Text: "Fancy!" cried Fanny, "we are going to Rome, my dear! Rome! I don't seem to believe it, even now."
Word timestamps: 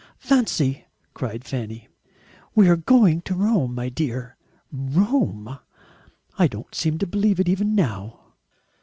"Fancy!" 0.17 0.85
cried 1.13 1.43
Fanny, 1.45 1.87
"we 2.55 2.67
are 2.67 2.75
going 2.75 3.21
to 3.21 3.35
Rome, 3.35 3.75
my 3.75 3.87
dear! 3.87 4.35
Rome! 4.71 5.59
I 6.39 6.47
don't 6.47 6.73
seem 6.73 6.97
to 6.97 7.05
believe 7.05 7.39
it, 7.39 7.47
even 7.47 7.75
now." 7.75 8.33